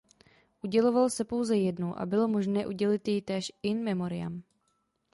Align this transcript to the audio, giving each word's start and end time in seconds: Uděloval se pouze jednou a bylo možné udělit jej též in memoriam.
Uděloval 0.63 1.09
se 1.09 1.23
pouze 1.23 1.57
jednou 1.57 1.97
a 1.97 2.05
bylo 2.05 2.27
možné 2.27 2.67
udělit 2.67 3.07
jej 3.07 3.21
též 3.21 3.51
in 3.63 3.83
memoriam. 3.83 4.43